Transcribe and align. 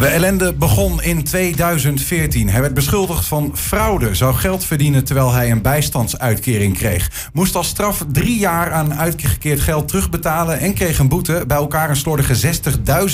De 0.00 0.06
ellende 0.06 0.54
begon 0.54 1.02
in 1.02 1.24
2014. 1.24 2.48
Hij 2.48 2.60
werd 2.60 2.74
beschuldigd 2.74 3.26
van 3.26 3.50
fraude, 3.54 4.14
zou 4.14 4.34
geld 4.34 4.64
verdienen 4.64 5.04
terwijl 5.04 5.32
hij 5.32 5.50
een 5.50 5.62
bijstandsuitkering 5.62 6.76
kreeg. 6.76 7.30
Moest 7.32 7.54
als 7.54 7.68
straf 7.68 8.04
drie 8.12 8.38
jaar 8.38 8.72
aan 8.72 8.94
uitgekeerd 8.94 9.60
geld 9.60 9.88
terugbetalen 9.88 10.58
en 10.58 10.74
kreeg 10.74 10.98
een 10.98 11.08
boete, 11.08 11.44
bij 11.46 11.56
elkaar 11.56 11.90
een 11.90 11.96
slordige 11.96 12.58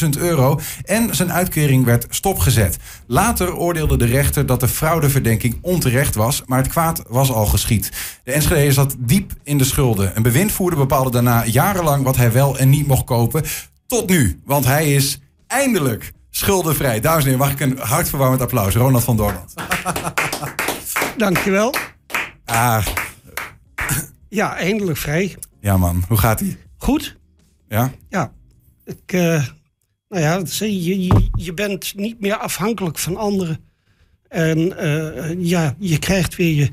60.000 0.05 0.09
euro. 0.19 0.61
En 0.85 1.15
zijn 1.15 1.33
uitkering 1.33 1.85
werd 1.85 2.07
stopgezet. 2.09 2.77
Later 3.07 3.57
oordeelde 3.57 3.97
de 3.97 4.07
rechter 4.07 4.47
dat 4.47 4.61
de 4.61 4.69
fraudeverdenking 4.69 5.59
onterecht 5.61 6.15
was, 6.15 6.43
maar 6.47 6.59
het 6.59 6.69
kwaad 6.69 7.03
was 7.09 7.33
al 7.33 7.47
geschied. 7.47 7.93
De 8.25 8.33
Enschede 8.33 8.73
zat 8.73 8.95
diep 8.99 9.33
in 9.43 9.59
de 9.59 9.65
schulden. 9.65 10.17
Een 10.17 10.23
bewindvoerder 10.23 10.79
bepaalde 10.79 11.11
daarna 11.11 11.45
jarenlang 11.47 12.05
wat 12.05 12.17
hij 12.17 12.33
wel 12.33 12.59
en 12.59 12.69
niet 12.69 12.87
mocht 12.87 13.05
kopen. 13.05 13.45
Tot 13.87 14.09
nu, 14.09 14.41
want 14.45 14.65
hij 14.65 14.95
is 14.95 15.21
eindelijk 15.47 16.13
schuldenvrij. 16.37 17.01
Dames 17.01 17.25
en 17.25 17.31
heren, 17.31 17.39
mag 17.47 17.53
ik 17.53 17.61
een 17.61 17.79
hartverwarmend 17.79 18.41
applaus. 18.43 18.75
Ronald 18.75 19.05
van 19.05 19.17
Doorland. 19.17 19.55
Dankjewel. 21.17 21.75
Ah, 22.45 22.87
Ja, 24.29 24.57
eindelijk 24.57 24.99
vrij. 24.99 25.37
ja 25.61 25.77
man, 25.77 26.05
hoe 26.09 26.17
gaat 26.19 26.41
ie? 26.41 26.57
Goed. 26.77 27.17
Ja? 27.69 27.93
Ja. 28.09 28.33
Ik, 28.85 29.13
eh, 29.13 29.47
nou 30.09 30.23
ja, 30.23 30.43
je, 30.59 31.05
je, 31.05 31.29
je 31.33 31.55
bent 31.55 31.93
niet 31.97 32.21
meer 32.21 32.37
afhankelijk 32.37 32.99
van 32.99 33.17
anderen. 33.17 33.59
En 34.29 34.79
eh, 34.79 35.35
ja, 35.39 35.75
je 35.79 35.99
krijgt 35.99 36.37
weer 36.37 36.55
je 36.55 36.73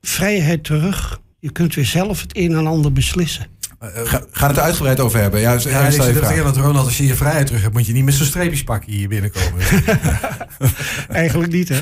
vrijheid 0.00 0.64
terug. 0.64 1.20
Je 1.38 1.52
kunt 1.52 1.74
weer 1.74 1.86
zelf 1.86 2.20
het 2.20 2.36
een 2.36 2.54
en 2.56 2.66
ander 2.66 2.92
beslissen. 2.92 3.46
Ga, 3.80 4.22
gaan 4.30 4.48
het 4.48 4.56
er 4.56 4.62
uitgebreid 4.62 5.00
over 5.00 5.20
hebben. 5.20 5.40
Ja, 5.40 5.52
Ja, 5.52 5.58
ja, 5.70 5.86
ik 5.86 6.02
zit 6.02 6.42
dat 6.42 6.56
Ronald, 6.56 6.86
als 6.86 6.96
je 6.96 7.06
je 7.06 7.14
vrijheid 7.14 7.46
terug 7.46 7.62
hebt, 7.62 7.74
moet 7.74 7.86
je 7.86 7.92
niet 7.92 8.04
met 8.04 8.14
zo'n 8.14 8.26
streepjes 8.26 8.64
pakken 8.64 8.92
hier 8.92 9.08
binnenkomen. 9.08 9.60
Eigenlijk 11.08 11.52
niet, 11.52 11.68
hè? 11.68 11.80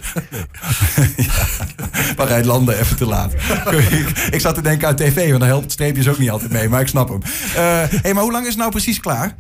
Waar 2.17 2.29
hij 2.29 2.45
landen 2.45 2.79
even 2.79 2.97
te 2.97 3.07
laat. 3.07 3.33
ik, 3.73 4.09
ik 4.35 4.41
zat 4.41 4.55
te 4.55 4.61
denken 4.61 4.89
aan 4.89 4.97
tv, 4.97 5.29
want 5.29 5.41
dan 5.41 5.49
helpt 5.49 5.73
streepjes 5.73 6.09
ook 6.09 6.19
niet 6.19 6.31
altijd 6.31 6.51
mee. 6.51 6.69
Maar 6.69 6.81
ik 6.81 6.89
snap 6.89 7.09
hem. 7.09 7.23
Eh 7.23 7.83
hey, 8.03 8.15
maar 8.15 8.23
hoe 8.23 8.33
lang 8.33 8.45
is 8.45 8.51
het 8.51 8.59
nou 8.59 8.71
precies 8.71 9.01
klaar? 9.01 9.37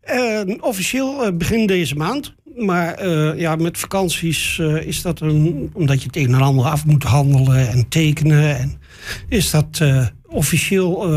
Eh, 0.00 0.40
officieel 0.60 1.24
eh, 1.24 1.32
begin 1.32 1.66
deze 1.66 1.94
maand. 1.94 2.34
Maar 2.56 2.94
eh, 2.94 3.38
ja, 3.38 3.56
met 3.56 3.78
vakanties 3.78 4.58
is 4.84 5.02
dat 5.02 5.20
een, 5.20 5.70
omdat 5.72 6.00
je 6.00 6.06
het 6.06 6.16
een 6.16 6.34
en 6.34 6.40
ander 6.40 6.64
af 6.64 6.86
moet 6.86 7.02
handelen 7.02 7.68
en 7.68 7.88
tekenen. 7.88 8.58
En 8.58 8.80
is 9.28 9.50
dat 9.50 9.84
officieel 10.26 11.08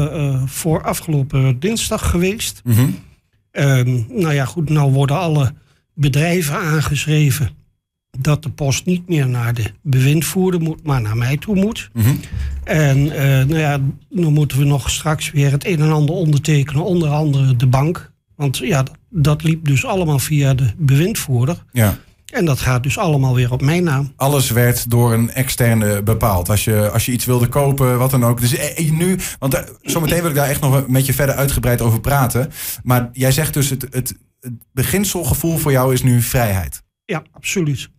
voor 0.45 0.84
afgelopen 0.84 1.59
dinsdag 1.59 2.09
geweest. 2.09 2.62
Mhm. 2.64 2.90
Ehm, 3.52 4.02
nou 4.09 4.34
ja, 4.34 4.45
goed, 4.45 4.70
nou 4.70 4.92
worden 4.92 5.18
alle 5.18 5.53
bedrijven 5.94 6.56
aangeschreven 6.56 7.50
dat 8.20 8.44
de 8.44 8.50
post 8.50 8.86
niet 8.86 9.09
meer 9.09 9.28
naar 9.28 9.53
de 9.53 9.72
bewindvoerder 9.81 10.62
moet, 10.62 10.84
maar 10.84 11.02
naar 11.02 11.18
mij 11.18 11.38
toe 11.38 11.56
moet. 11.56 11.90
Mhm. 11.94 12.14
En 12.64 13.03
nou 13.47 13.58
ja, 13.58 13.80
dan 14.09 14.34
moeten 14.34 14.58
we 14.58 14.66
nog 14.66 14.90
straks 14.90 15.31
weer 15.31 15.52
het 15.52 15.66
een 15.66 15.80
en 15.80 15.92
ander 15.92 16.16
ondertekenen, 16.16 16.84
onder 16.84 17.09
andere 17.09 17.56
de 17.56 17.68
bank. 17.68 18.12
Want 18.44 18.58
ja, 18.58 18.83
dat, 19.09 19.44
liep 19.44 19.66
dus 19.66 19.86
allemaal 19.86 20.19
via 20.19 20.53
de 20.53 20.72
bewindvoerder. 20.77 21.63
Ja. 21.72 21.97
En 22.25 22.45
dat 22.45 22.59
gaat 22.59 22.83
dus 22.83 22.97
allemaal 22.97 23.35
weer 23.35 23.52
op 23.52 23.61
mijn 23.61 23.83
naam. 23.83 24.13
Alles 24.16 24.50
werd 24.50 24.89
door 24.89 25.13
een 25.13 25.31
externe 25.31 26.03
bepaald. 26.03 26.50
Als 26.50 26.63
je, 26.63 26.89
als 26.89 27.05
je 27.05 27.11
iets 27.11 27.25
wilde 27.25 27.47
kopen, 27.47 27.97
wat 27.97 28.11
dan 28.11 28.25
ook. 28.25 28.41
Dus 28.41 28.55
eh, 28.55 28.91
nu, 28.91 29.19
want 29.39 29.52
daar- 29.52 29.69
zometeen 29.81 30.22
wil 30.22 30.30
ik 30.30 30.35
daar 30.35 30.50
echt 30.50 30.61
nog 30.61 30.88
met 30.88 31.05
je 31.05 31.13
verder 31.13 31.35
uitgebreid 31.35 31.81
over 31.81 32.00
praten. 32.00 32.52
Maar 32.83 33.09
jij 33.11 33.31
zegt 33.31 33.53
dus, 33.53 33.69
het, 33.69 33.81
het, 33.89 34.16
het 34.39 34.53
beginselgevoel 34.72 35.57
voor 35.57 35.72
jou 35.72 35.94
is 35.94 36.03
nu 36.03 36.22
vrijheid. 36.22 36.83
Ja, 37.05 37.23
absoluut. 37.31 37.89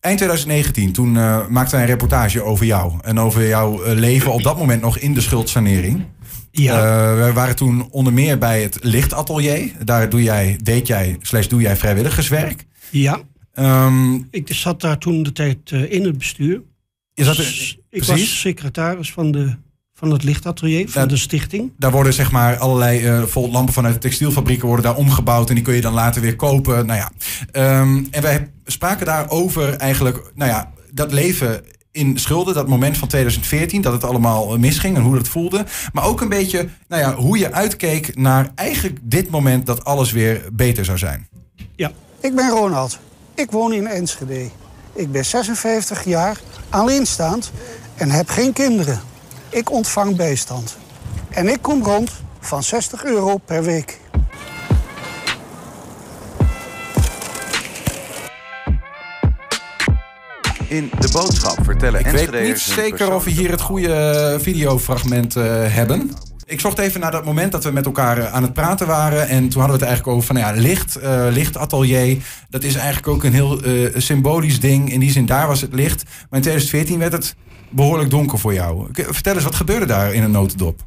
Eind 0.00 0.18
2019, 0.18 0.92
toen 0.92 1.16
eh, 1.16 1.46
maakte 1.46 1.74
hij 1.74 1.84
een 1.84 1.90
reportage 1.90 2.42
over 2.42 2.66
jou. 2.66 2.92
En 3.02 3.20
over 3.20 3.48
jouw 3.48 3.82
eh, 3.82 3.94
leven 3.98 4.32
op 4.32 4.42
dat 4.42 4.58
moment 4.58 4.80
nog 4.80 4.98
in 4.98 5.14
de 5.14 5.20
schuldsanering. 5.20 6.04
Ja, 6.62 6.76
Eh, 6.78 7.26
we 7.26 7.32
waren 7.32 7.56
toen 7.56 7.88
onder 7.90 8.12
meer 8.12 8.38
bij 8.38 8.62
het 8.62 8.78
lichtatelier. 8.80 9.70
Daar 9.84 10.08
doe 10.08 10.22
jij, 10.22 10.58
deed 10.62 10.86
jij, 10.86 11.16
slash 11.22 11.46
doe 11.46 11.60
jij 11.60 11.76
vrijwilligerswerk. 11.76 12.64
ja. 12.90 13.20
Ehm, 13.54 14.14
Ik 14.30 14.54
zat 14.54 14.80
daar 14.80 14.98
toen 14.98 15.22
de 15.22 15.32
tijd 15.32 15.58
eh, 15.64 15.92
in 15.92 16.04
het 16.04 16.18
bestuur. 16.18 16.62
is 17.14 17.26
dat, 17.26 17.36
Dus 17.36 17.78
ik 17.90 18.00
precies? 18.04 18.30
was 18.30 18.40
secretaris 18.40 19.12
van, 19.12 19.30
de, 19.32 19.54
van 19.94 20.10
het 20.10 20.22
lichtatelier, 20.22 20.88
van 20.88 21.08
de 21.08 21.16
stichting. 21.16 21.72
Daar 21.78 21.90
worden 21.90 22.12
zeg 22.12 22.30
maar 22.30 22.56
allerlei 22.56 23.26
vol 23.26 23.50
lampen 23.50 23.74
vanuit 23.74 23.94
de 23.94 24.00
textielfabrieken 24.00 24.66
worden 24.66 24.84
daar 24.84 24.96
omgebouwd. 24.96 25.48
En 25.48 25.54
die 25.54 25.64
kun 25.64 25.74
je 25.74 25.80
dan 25.80 25.92
later 25.94 26.22
weer 26.22 26.36
kopen. 26.36 26.86
Nou 26.86 26.98
ja. 26.98 27.10
Ehm, 27.52 28.02
en 28.10 28.22
wij 28.22 28.50
spraken 28.64 29.06
daarover 29.06 29.74
eigenlijk, 29.74 30.32
nou 30.34 30.50
ja, 30.50 30.72
dat 30.92 31.12
leven 31.12 31.64
in 31.94 32.18
schulden. 32.18 32.54
Dat 32.54 32.68
moment 32.68 32.98
van 32.98 33.08
2014, 33.08 33.82
dat 33.82 33.92
het 33.92 34.04
allemaal 34.04 34.52
eh, 34.52 34.58
misging 34.58 34.96
en 34.96 35.02
hoe 35.02 35.16
dat 35.16 35.28
voelde. 35.28 35.64
Maar 35.92 36.04
ook 36.04 36.20
een 36.20 36.28
beetje, 36.28 36.68
nou 36.88 37.02
ja, 37.02 37.14
hoe 37.14 37.38
je 37.38 37.52
uitkeek 37.52 38.16
naar 38.16 38.50
eigenlijk 38.54 38.98
dit 39.02 39.30
moment 39.30 39.66
dat 39.66 39.84
alles 39.84 40.12
weer 40.12 40.48
beter 40.52 40.84
zou 40.84 40.98
zijn. 40.98 41.28
Ja, 41.76 41.92
Ik 42.20 42.34
ben 42.34 42.50
Ronald. 42.50 42.98
Ik 43.34 43.50
woon 43.50 43.72
in 43.72 43.86
Enschede. 43.86 44.48
Ik 44.92 45.12
ben 45.12 45.24
56 45.24 46.04
jaar, 46.04 46.40
alleenstaand 46.68 47.52
en 47.94 48.10
heb 48.10 48.28
geen 48.28 48.52
kinderen. 48.52 49.00
Ik 49.48 49.70
ontvang 49.70 50.16
bijstand. 50.16 50.76
En 51.30 51.48
ik 51.48 51.62
kom 51.62 51.82
rond 51.82 52.10
van 52.40 52.62
60 52.62 53.04
euro 53.04 53.36
per 53.36 53.62
week. 53.62 54.00
In 60.68 60.90
de 61.00 61.08
boodschap 61.12 61.64
vertellen 61.64 62.00
Ik 62.00 62.06
weet 62.06 62.42
niet 62.42 62.58
zeker 62.58 63.14
of 63.14 63.24
we 63.24 63.30
hier 63.30 63.50
het 63.50 63.60
goede 63.60 63.94
eh, 63.94 64.40
videofragment 64.40 65.36
eh, 65.36 65.44
hebben. 65.74 66.10
Ik 66.46 66.60
zocht 66.60 66.78
even 66.78 67.00
naar 67.00 67.10
dat 67.10 67.24
moment 67.24 67.52
dat 67.52 67.64
we 67.64 67.70
met 67.70 67.86
elkaar 67.86 68.18
eh, 68.18 68.32
aan 68.32 68.42
het 68.42 68.52
praten 68.52 68.86
waren. 68.86 69.28
En 69.28 69.48
toen 69.48 69.60
hadden 69.60 69.78
we 69.78 69.84
het 69.84 69.94
eigenlijk 69.94 70.08
over 70.08 70.26
van 70.26 70.36
nou 70.36 70.54
ja, 70.54 70.60
licht, 70.60 70.96
eh 70.96 71.26
lichtatelier. 71.30 72.16
Dat 72.48 72.62
is 72.62 72.74
eigenlijk 72.74 73.08
ook 73.08 73.24
een 73.24 73.32
heel 73.32 73.62
eh, 73.62 73.90
symbolisch 73.96 74.60
ding. 74.60 74.92
In 74.92 75.00
die 75.00 75.10
zin, 75.10 75.26
daar 75.26 75.46
was 75.46 75.60
het 75.60 75.74
licht. 75.74 76.04
Maar 76.04 76.40
in 76.40 76.40
2014 76.40 76.98
werd 76.98 77.12
het 77.12 77.34
behoorlijk 77.70 78.10
donker 78.10 78.38
voor 78.38 78.54
jou. 78.54 78.88
Vertel 78.92 79.34
eens, 79.34 79.44
wat 79.44 79.54
gebeurde 79.54 79.86
daar 79.86 80.14
in 80.14 80.22
een 80.22 80.30
notendop? 80.30 80.80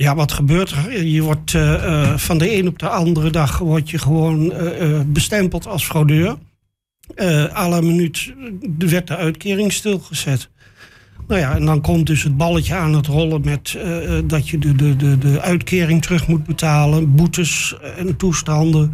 Ja, 0.00 0.14
wat 0.14 0.32
gebeurt 0.32 0.70
er? 0.70 1.04
Je 1.06 1.22
wordt 1.22 1.54
eh, 1.54 1.74
eh, 1.74 2.18
van 2.18 2.38
de 2.38 2.56
een 2.56 2.68
op 2.68 2.78
de 2.78 2.88
andere 2.88 3.30
dag 3.30 3.58
word 3.58 3.90
je 3.90 3.98
gewoon 3.98 4.52
eh, 4.52 4.82
eh, 4.82 5.00
bestempeld 5.06 5.66
als 5.66 5.84
fraudeur. 5.84 6.36
À 7.52 7.68
la 7.68 7.80
minuut 7.80 8.34
werd 8.78 9.06
de 9.06 9.16
uitkering 9.16 9.72
stilgezet. 9.72 10.50
Nou 11.30 11.42
ja, 11.42 11.54
en 11.54 11.64
dan 11.64 11.80
komt 11.80 12.06
dus 12.06 12.22
het 12.22 12.36
balletje 12.36 12.74
aan 12.74 12.94
het 12.94 13.06
rollen 13.06 13.40
met 13.44 13.74
eh, 13.76 14.18
eh, 14.18 14.24
dat 14.26 14.48
je 14.48 14.58
de, 14.58 14.74
de, 14.74 14.96
de, 14.96 15.18
de 15.18 15.40
uitkering 15.40 16.02
terug 16.02 16.26
moet 16.26 16.44
betalen, 16.44 17.14
boetes 17.14 17.76
en 17.96 18.16
toestanden. 18.16 18.92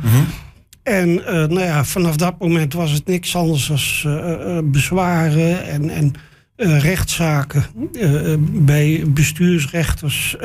En 0.82 1.26
eh, 1.26 1.34
nou 1.34 1.60
ja, 1.60 1.84
vanaf 1.84 2.16
dat 2.16 2.38
moment 2.38 2.72
was 2.72 2.90
het 2.90 3.06
niks 3.06 3.36
anders 3.36 3.66
dan 3.66 4.06
bezwaren 4.64 5.66
en, 5.66 5.90
en 5.90 6.12
rechtszaken 6.78 7.64
bij 8.52 9.04
bestuursrechters. 9.06 10.36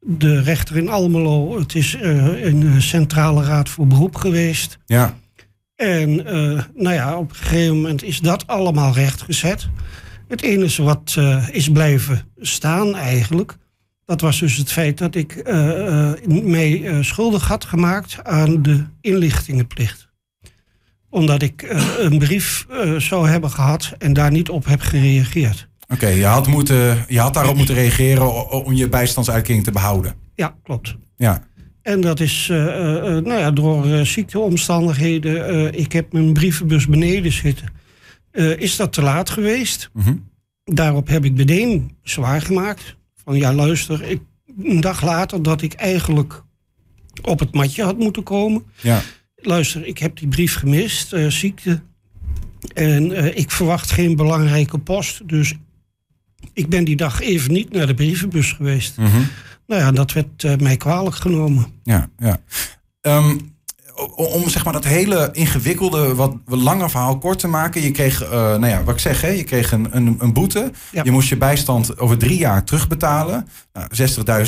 de 0.00 0.40
rechter 0.40 0.76
in 0.76 0.88
Almelo, 0.88 1.58
het 1.58 1.74
is 1.74 1.96
een 2.00 2.82
centrale 2.82 3.44
raad 3.44 3.68
voor 3.68 3.86
beroep 3.86 4.16
geweest. 4.16 4.78
Ja, 4.86 5.14
En 5.82 6.26
eh, 6.26 6.62
nou 6.74 6.94
ja, 6.94 7.16
op 7.16 7.30
een 7.30 7.36
gegeven 7.36 7.74
moment 7.74 8.02
is 8.02 8.20
dat 8.20 8.46
allemaal 8.46 8.92
rechtgezet. 8.94 9.68
Het 10.28 10.42
enige 10.42 10.82
wat 10.82 11.14
eh, 11.18 11.48
is 11.50 11.68
blijven 11.70 12.22
staan 12.38 12.94
eigenlijk, 12.96 13.56
dat 14.04 14.20
was 14.20 14.38
dus 14.40 14.56
het 14.56 14.72
feit 14.72 14.98
dat 14.98 15.14
ik 15.14 15.32
eh, 15.36 16.10
mij 16.26 16.84
eh, 16.86 17.02
schuldig 17.02 17.48
had 17.48 17.64
gemaakt 17.64 18.18
aan 18.24 18.62
de 18.62 18.84
inlichtingenplicht. 19.00 20.08
Omdat 21.10 21.42
ik 21.42 21.62
een 21.98 22.18
brief 22.18 22.66
zou 22.98 23.28
hebben 23.28 23.50
gehad 23.50 23.92
en 23.98 24.12
daar 24.12 24.30
niet 24.30 24.48
op 24.50 24.64
heb 24.66 24.80
gereageerd. 24.80 25.68
oké. 25.88 26.06
je, 26.06 26.24
had 26.24 26.46
moeten- 26.46 27.04
je 27.08 27.20
had 27.20 27.34
daarop 27.34 27.56
moeten 27.56 27.74
reageren 27.74 28.50
om 28.64 28.72
je 28.74 28.88
bijstandsuitkering 28.88 29.64
te 29.64 29.70
behouden. 29.70 30.14
Ja, 30.34 30.54
klopt. 30.62 30.96
Ja, 31.16 31.42
En 31.82 32.00
dat 32.00 32.20
is 32.20 32.48
eh, 32.50 32.66
eh, 32.66 32.96
eh, 32.96 33.24
nou 33.24 33.40
ja, 33.40 33.50
door 33.50 33.86
eh, 33.86 34.04
ziekteomstandigheden. 34.04 35.74
ik 35.78 35.92
heb 35.92 36.12
mijn 36.12 36.32
brievenbus 36.32 36.86
beneden 36.86 37.32
zitten. 37.32 37.68
Is 38.58 38.76
dat 38.76 38.92
te 38.92 39.02
laat 39.02 39.30
geweest? 39.30 39.90
Mhm. 39.92 40.14
Daarop 40.64 41.08
heb 41.08 41.24
ik 41.24 41.32
meteen 41.32 41.96
zwaar 42.02 42.42
gemaakt. 42.42 42.96
Van 43.24 43.36
ja, 43.36 43.52
luister, 43.54 44.02
ik, 44.02 44.20
een 44.62 44.80
dag 44.80 45.02
later 45.02 45.42
dat 45.42 45.62
ik 45.62 45.72
eigenlijk 45.72 46.42
op 47.22 47.38
het 47.38 47.54
matje 47.54 47.82
had 47.82 47.98
moeten 47.98 48.22
komen. 48.22 48.64
ja. 48.80 49.02
Luister, 49.44 49.86
ik 49.86 49.98
heb 49.98 50.16
die 50.18 50.28
brief 50.28 50.54
gemist, 50.54 51.14
ziekte. 51.28 51.82
En 52.74 53.36
ik 53.36 53.50
verwacht 53.50 53.90
geen 53.90 54.16
belangrijke 54.16 54.78
post. 54.78 55.28
Dus 55.28 55.54
ik 56.52 56.68
ben 56.68 56.84
die 56.84 56.96
dag 56.96 57.20
even 57.20 57.52
niet 57.52 57.72
naar 57.72 57.86
de 57.86 57.94
brievenbus 57.94 58.52
geweest. 58.52 58.96
Mhm. 58.96 59.20
Nou 59.72 59.84
ja, 59.84 59.92
dat 59.92 60.12
werd 60.12 60.44
eh, 60.44 60.56
mij 60.56 60.76
kwalijk 60.76 61.16
genomen. 61.16 61.66
Ja, 61.82 62.08
ja. 62.18 62.40
Ehm, 63.00 63.36
om 64.16 64.48
zeg 64.48 64.64
maar 64.64 64.72
dat 64.72 64.84
hele 64.84 65.28
ingewikkelde, 65.32 66.14
wat 66.14 66.36
langer 66.44 66.90
verhaal 66.90 67.18
kort 67.18 67.38
te 67.38 67.48
maken. 67.48 67.82
Je 67.82 67.90
kreeg, 67.90 68.22
eh, 68.22 68.30
nou 68.30 68.66
ja, 68.66 68.84
wat 68.84 68.94
ik 68.94 69.00
zeg, 69.00 69.20
hè, 69.20 69.28
je 69.28 69.44
kreeg 69.44 69.72
een, 69.72 69.88
een, 69.90 70.16
een 70.18 70.32
boete. 70.32 70.70
Ja. 70.92 71.02
Je 71.04 71.10
moest 71.10 71.28
je 71.28 71.36
bijstand 71.36 71.98
over 71.98 72.18
drie 72.18 72.38
jaar 72.38 72.64
terugbetalen. 72.64 73.48
Nou, 73.72 73.86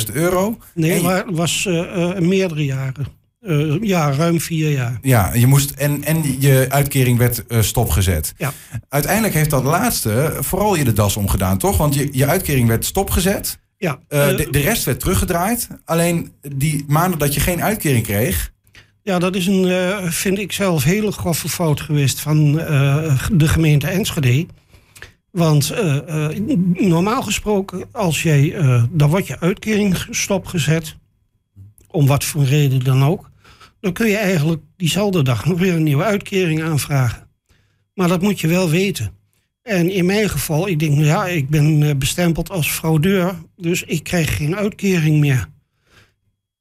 60.000 0.07 0.13
euro. 0.13 0.57
Nee, 0.73 1.01
maar 1.01 1.25
het 1.25 1.37
was 1.37 1.65
eh, 1.65 2.17
meerdere 2.19 2.65
jaren. 2.65 3.07
Ja, 3.81 4.11
ruim 4.11 4.39
vier 4.39 4.71
jaar. 4.71 4.99
Ja, 5.01 5.33
je 5.33 5.47
moest 5.47 5.71
en, 5.71 6.03
en 6.03 6.35
je 6.39 6.65
uitkering 6.69 7.17
werd 7.17 7.43
stopgezet. 7.49 8.33
Ja. 8.37 8.53
Uiteindelijk 8.89 9.33
heeft 9.33 9.49
dat 9.49 9.63
laatste 9.63 10.37
vooral 10.39 10.75
je 10.75 10.83
de 10.83 10.93
das 10.93 11.17
omgedaan, 11.17 11.57
toch? 11.57 11.77
Want 11.77 11.95
je, 11.95 12.09
je 12.11 12.25
uitkering 12.25 12.67
werd 12.67 12.85
stopgezet. 12.85 13.57
Ja, 13.85 13.99
Eh, 14.07 14.29
eh, 14.29 14.37
de, 14.37 14.49
de 14.49 14.59
rest 14.59 14.83
werd 14.83 14.99
teruggedraaid. 14.99 15.67
Alleen 15.85 16.31
die 16.41 16.83
maanden 16.87 17.19
dat 17.19 17.33
je 17.33 17.39
geen 17.39 17.63
uitkering 17.63 18.03
kreeg. 18.03 18.53
Ja, 19.01 19.19
dat 19.19 19.35
is 19.35 19.47
een, 19.47 19.65
eh, 19.65 20.03
vind 20.11 20.39
ik 20.39 20.51
zelf, 20.51 20.83
hele 20.83 21.11
grove 21.11 21.49
fout 21.49 21.81
geweest 21.81 22.19
van 22.19 22.51
de 23.31 23.47
gemeente 23.47 23.87
Enschede. 23.87 24.45
Want 25.31 25.73
normaal 26.73 27.21
gesproken, 27.21 27.85
als 27.91 28.23
jij, 28.23 28.55
dan 28.91 29.09
wordt 29.09 29.27
je 29.27 29.39
uitkering 29.39 29.97
stopgezet, 30.09 30.95
om 31.87 32.07
wat 32.07 32.23
voor 32.23 32.43
reden 32.43 32.79
dan 32.83 33.03
ook, 33.03 33.29
dan 33.79 33.93
kun 33.93 34.07
je 34.07 34.17
eigenlijk 34.17 34.61
diezelfde 34.77 35.23
dag 35.23 35.45
nog 35.45 35.59
weer 35.59 35.73
een 35.73 35.83
nieuwe 35.83 36.03
uitkering 36.03 36.63
aanvragen. 36.63 37.27
Maar 37.93 38.07
dat 38.07 38.21
moet 38.21 38.39
je 38.39 38.47
wel 38.47 38.69
weten. 38.69 39.11
En 39.65 39.89
in 39.91 40.05
mijn 40.05 40.29
geval, 40.29 40.67
ik 40.67 40.79
denk, 40.79 40.91
nou 40.93 41.05
ja, 41.05 41.25
ik 41.25 41.49
ben 41.49 41.83
eh, 41.83 41.95
bestempeld 41.95 42.49
als 42.49 42.71
fraudeur, 42.71 43.35
dus 43.57 43.83
ik 43.83 44.03
krijg 44.03 44.35
geen 44.37 44.55
uitkering 44.55 45.19
meer. 45.19 45.47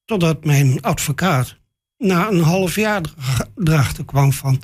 Totdat 0.04 0.44
mijn 0.44 0.80
advocaat 0.82 1.56
na 1.98 2.28
een 2.30 2.40
half 2.42 2.74
jaar 2.76 3.00
er- 3.00 3.46
erachter 3.64 4.04
kwam 4.04 4.32
van... 4.32 4.60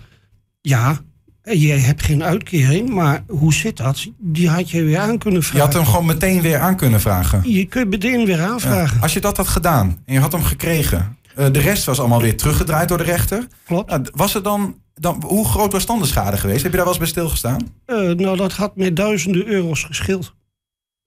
ja, 0.60 1.00
jij 1.42 1.78
hebt 1.78 2.02
geen 2.02 2.22
uitkering, 2.24 2.88
maar 2.88 3.24
hoe 3.28 3.54
zit 3.54 3.76
dat? 3.76 4.06
Die 4.18 4.48
had 4.48 4.70
je 4.70 4.82
weer 4.82 4.98
aan 4.98 5.18
kunnen 5.18 5.40
Je 5.40 5.46
vragen. 5.46 5.64
had 5.66 5.74
hem 5.74 5.84
gewoon 5.86 6.06
meteen 6.06 6.40
weer 6.40 6.58
aan 6.58 6.76
kunnen 6.76 7.00
vragen. 7.00 7.50
Je 7.52 7.64
kunt 7.64 7.90
meteen 7.90 8.26
weer 8.26 8.36
Ja. 8.38 8.46
aanvragen. 8.48 9.00
Als 9.00 9.12
je 9.12 9.20
dat 9.20 9.36
had 9.36 9.48
gedaan 9.48 9.98
en 10.06 10.14
je 10.14 10.20
had 10.20 10.32
hem 10.32 10.42
gekregen. 10.42 11.16
Eh, 11.40 11.52
de 11.52 11.60
rest 11.60 11.84
was 11.84 11.98
allemaal 11.98 12.20
weer 12.20 12.36
teruggedraaid 12.36 12.88
door 12.88 12.98
de 12.98 13.04
rechter. 13.04 13.46
Klopt. 13.64 13.90
Nou, 13.90 14.06
was 14.12 14.34
er 14.34 14.42
dan, 14.42 14.80
dan, 14.94 15.22
hoe 15.26 15.48
groot 15.48 15.72
was 15.72 15.86
dan 15.86 15.98
de 15.98 16.06
schade 16.06 16.36
geweest? 16.36 16.62
Heb 16.62 16.70
je 16.70 16.76
daar 16.76 16.86
wel 16.86 16.94
eens 16.94 17.02
bij 17.02 17.12
stilgestaan? 17.12 17.72
Eh, 17.84 17.96
nou, 17.96 18.36
dat 18.36 18.52
had 18.52 18.76
mij 18.76 18.92
duizenden 18.92 19.46
euro's 19.46 19.84
geschild. 19.84 20.34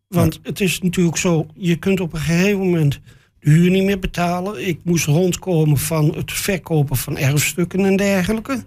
Want 0.07 0.39
het 0.44 0.62
is 0.62 0.81
natuurlijk 0.81 1.18
zo, 1.18 1.45
je 1.53 1.75
kunt 1.75 2.00
op 2.00 2.13
een 2.13 2.19
gegeven 2.19 2.59
moment 2.59 3.00
de 3.39 3.50
huur 3.50 3.69
niet 3.69 3.83
meer 3.83 4.00
betalen. 4.00 4.68
Ik 4.68 4.80
moest 4.83 5.06
rondkomen 5.06 5.77
van 5.77 6.15
het 6.15 6.31
verkopen 6.31 6.97
van 6.97 7.18
erfstukken 7.18 7.85
en 7.85 7.95
dergelijke. 7.95 8.63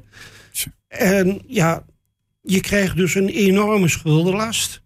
En 0.88 1.42
ja, 1.46 1.84
je 2.42 2.60
krijgt 2.60 2.96
dus 2.96 3.14
een 3.14 3.28
enorme 3.28 3.88
schuldenlast. 3.88 4.82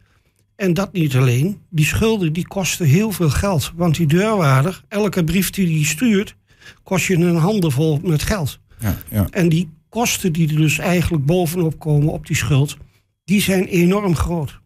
En 0.56 0.74
dat 0.74 0.92
niet 0.92 1.16
alleen. 1.16 1.60
Die 1.70 1.84
schulden 1.84 2.32
die 2.32 2.46
kosten 2.46 2.86
heel 2.86 3.12
veel 3.12 3.30
geld. 3.30 3.72
Want 3.74 3.96
die 3.96 4.06
deurwaarder, 4.06 4.82
elke 4.88 5.24
brief 5.24 5.50
die 5.50 5.66
die 5.66 5.86
stuurt, 5.86 6.36
kost 6.82 7.06
je 7.06 7.14
een 7.14 7.36
handenvol 7.36 8.00
met 8.02 8.22
geld. 8.22 8.58
Ja, 8.78 8.96
ja. 9.10 9.26
En 9.30 9.48
die 9.48 9.68
kosten 9.88 10.32
die 10.32 10.48
er 10.48 10.56
dus 10.56 10.78
eigenlijk 10.78 11.24
bovenop 11.24 11.78
komen 11.78 12.12
op 12.12 12.26
die 12.26 12.36
schuld, 12.36 12.76
die 13.24 13.40
zijn 13.40 13.64
enorm 13.64 14.16
groot. 14.16 14.59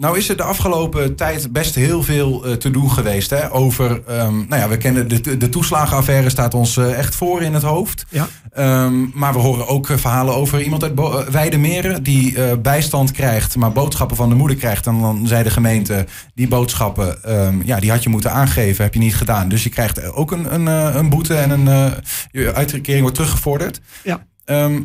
Nou 0.00 0.18
is 0.18 0.28
er 0.28 0.36
de 0.36 0.42
afgelopen 0.42 1.14
tijd 1.16 1.52
best 1.52 1.74
heel 1.74 2.02
veel 2.02 2.44
eh, 2.44 2.52
te 2.52 2.70
doen 2.70 2.90
geweest. 2.90 3.30
Hè, 3.30 3.52
over, 3.52 4.02
ehm, 4.06 4.34
nou 4.36 4.60
ja, 4.60 4.68
we 4.68 4.76
kennen 4.76 5.08
de, 5.08 5.36
de 5.36 5.48
toeslagenaffaire 5.48 6.30
staat 6.30 6.54
ons 6.54 6.76
eh, 6.76 6.98
echt 6.98 7.14
voor 7.14 7.42
in 7.42 7.54
het 7.54 7.62
hoofd. 7.62 8.04
Ja. 8.08 8.28
Ehm, 8.52 9.18
maar 9.18 9.32
we 9.32 9.38
horen 9.38 9.66
ook 9.68 9.88
eh, 9.90 9.96
verhalen 9.96 10.34
over 10.34 10.62
iemand 10.62 10.82
uit 10.82 10.94
Bo- 10.94 11.24
Weidemeren 11.30 12.02
die 12.02 12.58
bijstand 12.58 13.10
krijgt, 13.12 13.56
maar 13.56 13.72
boodschappen 13.72 14.16
van 14.16 14.28
de 14.28 14.34
moeder 14.34 14.56
krijgt. 14.56 14.86
En 14.86 15.00
dan 15.00 15.26
zei 15.26 15.42
de 15.42 15.50
gemeente, 15.50 16.06
die 16.34 16.48
boodschappen, 16.48 17.24
ehm, 17.24 17.60
ja, 17.64 17.80
die 17.80 17.90
had 17.90 18.02
je 18.02 18.08
moeten 18.08 18.32
aangeven, 18.32 18.84
heb 18.84 18.94
je 18.94 19.00
niet 19.00 19.16
gedaan. 19.16 19.48
Dus 19.48 19.62
je 19.62 19.68
krijgt 19.70 20.12
ook 20.12 20.32
een, 20.32 20.54
een, 20.54 20.66
een 20.96 21.08
boete 21.08 21.34
en 21.34 21.50
een 21.50 21.92
je 22.30 22.54
uitkering 22.54 23.00
wordt 23.00 23.16
teruggevorderd. 23.16 23.80
Ja. 24.02 24.28
Ehm, 24.50 24.82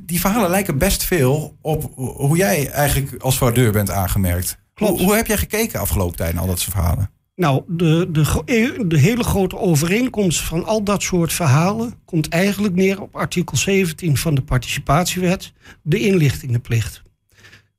die 0.00 0.20
verhalen 0.20 0.50
lijken 0.50 0.78
best 0.78 1.04
veel 1.04 1.56
op 1.60 1.92
hoe 1.96 2.36
jij 2.36 2.68
eigenlijk 2.70 3.22
als 3.22 3.36
fraudeur 3.36 3.72
bent 3.72 3.90
aangemerkt. 3.90 4.58
Klopt. 4.74 4.98
Hoe, 4.98 5.02
hoe 5.02 5.16
heb 5.16 5.26
jij 5.26 5.36
gekeken 5.36 5.80
afgelopen 5.80 6.16
tijd 6.16 6.32
naar 6.32 6.42
al 6.42 6.48
dat 6.48 6.58
soort 6.58 6.76
verhalen? 6.76 7.10
Nou, 7.36 7.62
de, 7.66 8.08
de, 8.10 8.24
gro- 8.24 8.44
de 8.86 8.98
hele 8.98 9.24
grote 9.24 9.58
overeenkomst 9.58 10.40
van 10.40 10.64
al 10.64 10.82
dat 10.82 11.02
soort 11.02 11.32
verhalen 11.32 11.94
komt 12.04 12.28
eigenlijk 12.28 12.74
neer 12.74 13.00
op 13.02 13.16
artikel 13.16 13.56
17 13.56 14.16
van 14.16 14.34
de 14.34 14.42
participatiewet, 14.42 15.52
de 15.82 15.98
inlichtingenplicht. 15.98 17.02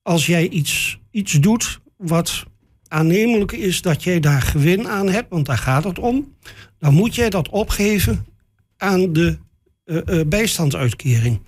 Als 0.01 0.25
jij 0.25 0.49
iets, 0.49 0.99
iets 1.11 1.33
doet 1.33 1.79
wat 1.97 2.45
aannemelijk 2.87 3.51
is 3.51 3.81
dat 3.81 4.03
jij 4.03 4.19
daar 4.19 4.41
gewin 4.41 4.87
aan 4.87 5.09
hebt, 5.09 5.29
want 5.29 5.45
daar 5.45 5.57
gaat 5.57 5.83
het 5.83 5.99
om, 5.99 6.35
dan 6.79 6.93
moet 6.93 7.15
jij 7.15 7.29
dat 7.29 7.49
opgeven 7.49 8.25
aan 8.77 9.13
de 9.13 9.21
eh, 9.21 9.27
eh, 9.27 9.44
bijstandsuitkering. 10.27 11.39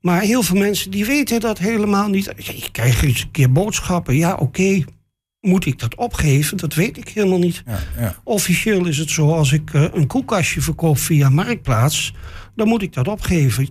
Maar 0.00 0.20
heel 0.20 0.42
veel 0.42 0.56
mensen 0.56 0.90
die 0.90 1.04
weten 1.04 1.40
dat 1.40 1.58
helemaal 1.58 2.08
niet. 2.08 2.24
Ja, 2.24 2.52
Ik 2.52 2.68
krijg 2.72 3.02
eens 3.02 3.22
een 3.22 3.30
keer 3.30 3.52
boodschappen. 3.52 4.16
Ja, 4.16 4.34
oké. 4.34 4.84
Moet 5.40 5.66
ik 5.66 5.78
dat 5.78 5.94
opgeven? 5.94 6.56
Dat 6.56 6.74
weet 6.74 6.96
ik 6.96 7.08
helemaal 7.08 7.38
niet. 7.38 7.62
Ja, 7.66 7.78
ja. 7.98 8.16
Officieel 8.24 8.86
is 8.86 8.98
het 8.98 9.10
zo, 9.10 9.32
als 9.32 9.52
ik 9.52 9.74
eh, 9.74 9.84
een 9.92 10.06
koelkastje 10.06 10.60
verkoop 10.60 10.98
via 10.98 11.28
Marktplaats, 11.28 12.14
dan 12.54 12.68
moet 12.68 12.82
ik 12.82 12.92
dat 12.92 13.08
opgeven. 13.08 13.68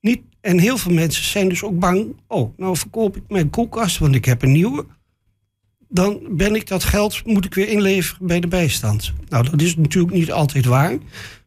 Niet, 0.00 0.20
en 0.40 0.58
heel 0.58 0.76
veel 0.76 0.92
mensen 0.92 1.24
zijn 1.24 1.48
dus 1.48 1.62
ook 1.62 1.78
bang. 1.78 2.16
Oh, 2.26 2.58
nou 2.58 2.76
verkoop 2.76 3.16
ik 3.16 3.22
mijn 3.28 3.50
koelkast, 3.50 3.98
want 3.98 4.14
ik 4.14 4.24
heb 4.24 4.42
een 4.42 4.52
nieuwe. 4.52 4.86
Dan 5.88 6.20
ben 6.30 6.54
ik 6.54 6.66
dat 6.68 6.84
geld, 6.84 7.26
moet 7.26 7.44
ik 7.44 7.54
weer 7.54 7.68
inleveren 7.68 8.26
bij 8.26 8.40
de 8.40 8.48
bijstand. 8.48 9.12
Nou, 9.28 9.50
dat 9.50 9.60
is 9.60 9.76
natuurlijk 9.76 10.14
niet 10.14 10.32
altijd 10.32 10.64
waar. 10.64 10.98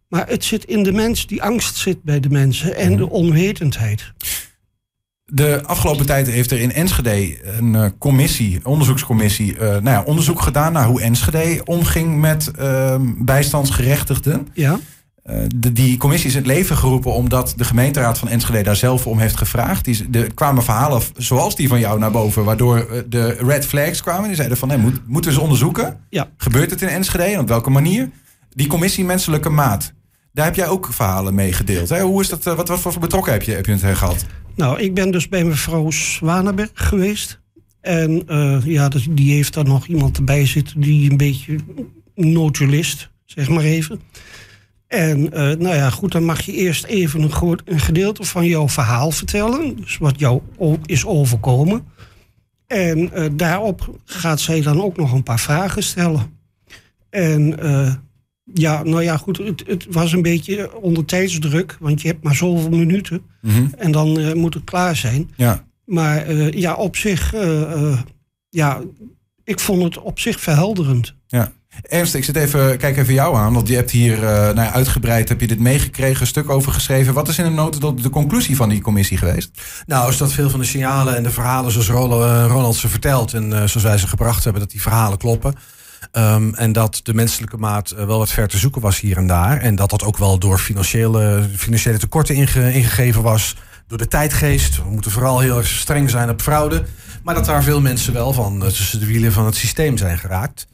Maar 0.08 0.28
het 0.28 0.44
zit 0.44 0.66
in 0.66 0.84
de 0.84 0.92
mens, 0.92 1.28
die 1.28 1.44
angst 1.44 1.76
zit 1.76 2.04
bij 2.04 2.20
de 2.20 2.30
mensen 2.30 2.76
en 2.76 2.96
de 2.96 3.10
onwetendheid. 3.10 4.14
De 5.26 5.64
afgelopen 5.66 6.06
tijd 6.06 6.28
heeft 6.28 6.52
er 6.52 6.60
in 6.60 6.72
Enschede 6.72 7.38
een 7.58 7.76
eh, 7.76 7.86
commissie, 7.98 8.60
onderzoekscommissie, 8.64 9.58
eh, 9.58 9.68
nou 9.68 9.84
ja, 9.84 10.04
onderzoek 10.04 10.42
gedaan 10.42 10.74
naar 10.74 10.86
hoe 10.86 11.02
Enschede 11.02 11.62
omging 11.66 12.20
met 12.20 12.52
ehm, 12.52 13.14
bijstandsgerechtigden. 13.18 14.48
Ja, 14.54 14.80
Eh, 15.28 15.40
de, 15.56 15.72
die 15.72 15.98
commissie 15.98 16.30
is 16.30 16.36
in 16.36 16.42
het 16.42 16.52
leven 16.52 16.78
geroepen 16.78 17.14
omdat 17.14 17.54
de 17.58 17.64
gemeenteraad 17.64 18.18
van 18.18 18.28
Enschede 18.28 18.64
daar 18.64 18.76
zelf 18.76 19.08
om 19.08 19.20
heeft 19.20 19.38
gevraagd. 19.38 19.86
Die, 19.86 20.08
er 20.12 20.34
kwamen 20.34 20.64
verhalen 20.64 21.02
zoals 21.18 21.56
die 21.56 21.68
van 21.68 21.80
jou 21.80 22.00
naar 22.00 22.12
boven, 22.12 22.44
waardoor 22.44 23.04
de 23.10 23.28
red 23.28 23.66
flags 23.66 24.02
kwamen. 24.02 24.28
Die 24.28 24.36
zeiden 24.36 24.58
van, 24.58 24.68
nee, 24.68 24.78
moet, 24.78 25.08
moeten 25.08 25.32
we 25.32 25.36
eens 25.36 25.46
onderzoeken? 25.46 26.00
ja. 26.10 26.30
Gebeurt 26.38 26.70
het 26.70 26.82
in 26.82 26.88
Enschede 26.88 27.24
en 27.24 27.40
op 27.40 27.48
welke 27.48 27.70
manier? 27.70 28.10
Die 28.50 28.68
commissie 28.68 29.06
Menselijke 29.06 29.50
Maat, 29.50 29.94
daar 30.38 30.46
heb 30.46 30.56
jij 30.56 30.68
ook 30.68 30.94
verhalen 30.94 31.36
mee 31.36 31.54
gedeeld. 31.54 31.90
Hè? 31.90 32.02
Hoe 32.02 32.22
is 32.22 32.30
dat, 32.30 32.46
eh, 32.46 32.54
wat, 32.54 32.68
wat 32.68 32.80
voor 32.80 33.00
betrokken 33.00 33.32
heb 33.32 33.42
je, 33.42 33.52
heb 33.52 33.66
je 33.66 33.72
het 33.72 33.84
eh, 33.84 33.96
gehad? 33.96 34.26
Nou, 34.56 34.80
ik 34.80 34.94
ben 34.94 35.12
dus 35.12 35.30
bij 35.30 35.44
mevrouw 35.44 35.92
Zwanenberg 35.92 36.70
geweest. 36.74 37.40
En 37.82 38.28
eh, 38.28 38.66
ja, 38.66 38.90
dus 38.90 39.08
die 39.10 39.34
heeft 39.34 39.54
daar 39.54 39.66
nog 39.66 39.88
iemand 39.88 40.18
erbij 40.18 40.46
zitten 40.46 40.82
die 40.82 41.12
een 41.12 41.18
beetje 41.18 41.58
notulist, 42.16 43.10
zeg 43.26 43.50
maar 43.50 43.64
even. 43.64 44.02
En 44.88 45.22
nou 45.60 45.76
ja, 45.76 45.90
goed, 45.90 46.12
dan 46.12 46.24
mag 46.24 46.42
je 46.42 46.52
eerst 46.52 46.86
even 46.86 47.22
een, 47.22 47.60
een 47.66 47.80
gedeelte 47.80 48.24
van 48.24 48.46
jouw 48.46 48.70
verhaal 48.70 49.12
vertellen. 49.12 49.76
Dus 49.76 49.98
wat 49.98 50.20
jou 50.20 50.42
is 50.86 51.06
overkomen. 51.06 51.86
En 52.68 53.12
daarop 53.36 54.00
gaat 54.06 54.40
zij 54.40 54.62
dan 54.62 54.82
ook 54.82 54.98
nog 54.98 55.12
een 55.12 55.24
paar 55.24 55.40
vragen 55.40 55.84
stellen. 55.84 56.40
En 57.10 57.60
ja, 58.54 58.84
nou 58.84 59.04
ja, 59.04 59.18
goed, 59.18 59.38
het, 59.38 59.64
het 59.68 59.86
was 59.90 60.12
een 60.12 60.22
beetje 60.22 60.82
onder 60.82 61.06
tijdsdruk, 61.06 61.78
want 61.80 62.02
je 62.02 62.08
hebt 62.08 62.24
maar 62.24 62.36
zoveel 62.36 62.70
minuten. 62.70 63.22
En 63.78 63.92
dan 63.92 64.20
eh, 64.20 64.34
moet 64.34 64.54
het 64.54 64.64
klaar 64.64 64.96
zijn. 64.96 65.32
Ja. 65.36 65.66
Maar 65.86 66.26
eh, 66.26 66.52
ja, 66.52 66.74
op 66.74 66.96
zich, 66.96 67.34
eh, 67.34 67.62
eh, 67.62 68.00
ja, 68.50 68.82
ik 69.44 69.60
vond 69.60 69.84
het 69.84 70.00
op 70.00 70.20
zich 70.20 70.40
verhelderend. 70.40 71.16
Ja. 71.28 71.52
Ernst, 71.82 72.16
ik 72.16 72.24
zit 72.24 72.36
even, 72.36 72.78
kijk 72.78 72.98
even 72.98 73.14
jou 73.14 73.36
aan, 73.36 73.54
want 73.54 73.68
je 73.68 73.76
hebt 73.76 73.92
hier 73.92 74.14
eh, 74.14 74.30
nou 74.30 74.62
ja, 74.62 74.72
uitgebreid, 74.72 75.30
heb 75.30 75.42
je 75.42 75.48
dit 75.48 75.60
meegekregen, 75.60 76.22
een 76.22 76.28
stuk 76.28 76.50
over 76.50 76.72
geschreven. 76.72 77.14
Wat 77.14 77.28
is 77.28 77.38
in 77.38 77.44
de 77.44 77.50
notendop 77.50 78.04
de 78.04 78.10
conclusie 78.10 78.56
van 78.56 78.70
die 78.70 78.82
commissie 78.82 79.18
geweest? 79.18 79.62
Nou, 79.86 80.10
is 80.10 80.18
dat 80.18 80.34
veel 80.34 80.50
van 80.50 80.60
de 80.60 80.66
signalen 80.66 81.16
en 81.16 81.24
de 81.24 81.30
verhalen 81.30 81.72
zoals 81.72 81.90
Ronald, 81.90 82.52
Ronald 82.52 82.76
ze 82.76 82.88
vertelt 82.88 83.34
en 83.34 83.44
eh, 83.44 83.58
zoals 83.58 83.84
wij 83.84 83.98
ze 83.98 84.08
gebracht 84.08 84.44
hebben, 84.44 84.62
dat 84.62 84.72
die 84.72 84.82
verhalen 84.82 85.18
kloppen. 85.18 85.54
Ehm, 86.12 86.54
en 86.54 86.72
dat 86.72 87.00
de 87.04 87.14
menselijke 87.14 87.58
maat 87.58 87.92
eh, 87.92 88.06
wel 88.06 88.18
wat 88.18 88.32
ver 88.32 88.48
te 88.48 88.58
zoeken 88.58 88.82
was 88.82 89.00
hier 89.00 89.18
en 89.18 89.28
daar. 89.28 89.58
En 89.62 89.76
dat 89.76 89.90
dat 89.90 90.04
ook 90.04 90.18
wel 90.18 90.40
door 90.40 90.58
financiële, 90.58 91.50
financiële 91.56 91.98
tekorten 91.98 92.36
inge- 92.36 92.74
ingegeven 92.74 93.22
was. 93.22 93.56
Door 93.88 93.98
de 93.98 94.08
tijdgeest. 94.08 94.78
We 94.78 94.90
moeten 94.90 95.12
vooral 95.12 95.40
heel 95.40 95.64
streng 95.64 96.10
zijn 96.10 96.30
op 96.30 96.42
fraude. 96.42 96.84
Maar 97.24 97.36
dat 97.36 97.46
daar 97.46 97.64
veel 97.64 97.82
mensen 97.82 98.14
wel 98.14 98.34
van 98.34 98.64
eh, 98.64 98.68
tussen 98.68 99.00
de 99.00 99.06
wielen 99.06 99.32
van 99.32 99.46
het 99.46 99.56
systeem 99.56 99.98
zijn 99.98 100.18
geraakt. 100.18 100.68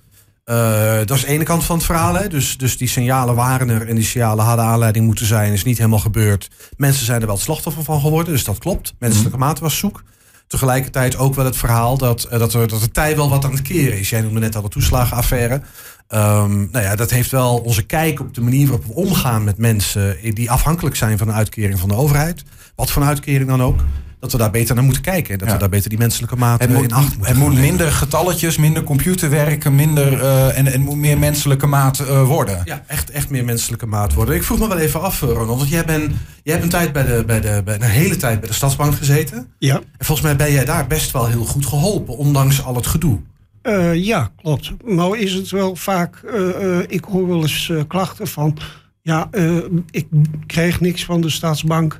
Uh, 0.45 0.95
dat 1.05 1.11
is 1.11 1.21
de 1.21 1.27
ene 1.27 1.43
kant 1.43 1.63
van 1.63 1.75
het 1.75 1.85
verhaal. 1.85 2.13
Hè? 2.13 2.27
Dus, 2.27 2.57
dus 2.57 2.77
die 2.77 2.87
signalen 2.87 3.35
waren 3.35 3.69
er 3.69 3.87
en 3.87 3.95
die 3.95 4.03
signalen 4.03 4.45
hadden 4.45 4.65
aanleiding 4.65 5.05
moeten 5.05 5.25
zijn. 5.25 5.53
Is 5.53 5.63
niet 5.63 5.77
helemaal 5.77 5.99
gebeurd. 5.99 6.49
Mensen 6.77 7.05
zijn 7.05 7.19
er 7.19 7.25
wel 7.25 7.35
het 7.35 7.43
slachtoffer 7.43 7.83
van 7.83 8.01
geworden, 8.01 8.33
dus 8.33 8.43
dat 8.43 8.57
klopt. 8.57 8.93
Menselijke 8.99 9.37
maat 9.37 9.59
was 9.59 9.77
zoek. 9.77 10.03
Tegelijkertijd 10.53 11.17
ook 11.17 11.35
wel 11.35 11.45
het 11.45 11.57
verhaal 11.57 11.97
dat, 11.97 12.27
uh, 12.31 12.39
dat, 12.39 12.53
er, 12.53 12.67
dat 12.67 12.81
de 12.81 12.91
tij 12.91 13.15
wel 13.15 13.29
wat 13.29 13.45
aan 13.45 13.51
het 13.51 13.61
keren 13.61 13.99
is. 13.99 14.09
Jij 14.09 14.21
noemde 14.21 14.39
net 14.39 14.55
al 14.55 14.61
de 14.61 14.69
toeslagenaffaire. 14.69 15.53
Um, 15.53 16.69
nou 16.71 16.85
ja, 16.85 16.95
dat 16.95 17.09
heeft 17.09 17.31
wel 17.31 17.57
onze 17.57 17.83
kijk 17.83 18.19
op 18.19 18.33
de 18.33 18.41
manier 18.41 18.67
waarop 18.67 18.85
we 18.85 18.93
omgaan 18.93 19.43
met 19.43 19.57
mensen 19.57 20.17
die 20.33 20.51
afhankelijk 20.51 20.95
zijn 20.95 21.17
van 21.17 21.27
een 21.27 21.33
uitkering 21.33 21.79
van 21.79 21.89
de 21.89 21.95
overheid. 21.95 22.43
Wat 22.75 22.91
voor 22.91 23.03
uitkering 23.03 23.49
dan 23.49 23.63
ook 23.63 23.79
dat 24.23 24.31
we 24.31 24.37
daar 24.37 24.51
beter 24.51 24.75
naar 24.75 24.83
moeten 24.83 25.01
kijken. 25.01 25.37
Dat 25.37 25.51
we 25.51 25.57
daar 25.57 25.69
beter 25.69 25.89
die 25.89 25.97
menselijke 25.97 26.35
maat 26.35 26.61
in 26.61 26.93
acht 26.93 27.03
moeten 27.03 27.25
Het 27.25 27.37
moet 27.37 27.53
minder 27.53 27.91
getalletjes, 27.91 28.57
minder 28.57 28.83
computerwerken, 28.83 29.75
minder, 29.75 30.13
uh, 30.13 30.57
en, 30.57 30.67
en 30.67 30.81
moet 30.81 30.97
meer 30.97 31.17
menselijke 31.17 31.67
maat 31.67 31.99
uh, 31.99 32.23
worden. 32.27 32.61
Ja, 32.65 32.83
echt, 32.87 33.09
echt 33.09 33.29
meer 33.29 33.45
menselijke 33.45 33.85
maat 33.85 34.13
worden. 34.13 34.35
Ik 34.35 34.43
vroeg 34.43 34.59
me 34.59 34.67
wel 34.67 34.77
even 34.77 35.01
af, 35.01 35.21
eh, 35.21 35.29
Ronald, 35.29 35.57
want 35.57 35.69
jij, 35.69 35.85
bent, 35.85 36.11
jij 36.43 36.53
hebt 36.53 36.63
een 36.63 36.71
tijd 36.71 36.93
bij 36.93 37.05
de, 37.05 37.23
bij 37.25 37.41
de, 37.41 37.61
bij, 37.65 37.75
een 37.75 37.81
hele 37.81 38.15
tijd 38.15 38.39
bij 38.39 38.49
de 38.49 38.55
Stadsbank 38.55 38.95
gezeten. 38.95 39.47
Ja. 39.57 39.75
En 39.75 40.05
volgens 40.05 40.27
mij 40.27 40.35
ben 40.35 40.51
jij 40.51 40.65
daar 40.65 40.87
best 40.87 41.11
wel 41.11 41.27
heel 41.27 41.45
goed 41.45 41.65
geholpen, 41.65 42.17
ondanks 42.17 42.63
al 42.63 42.75
het 42.75 42.87
gedoe. 42.87 43.19
Uh, 43.63 43.95
ja, 43.95 44.31
klopt. 44.41 44.71
Nou 44.85 45.17
is 45.17 45.33
het 45.33 45.49
wel 45.49 45.75
vaak, 45.75 46.23
ik 46.87 47.03
hoor 47.03 47.27
wel 47.27 47.41
eens 47.41 47.71
klachten 47.87 48.27
van, 48.27 48.57
ja, 49.01 49.29
ik 49.91 50.07
krijg 50.45 50.79
niks 50.79 51.05
van 51.05 51.21
de 51.21 51.29
Staatsbank. 51.29 51.99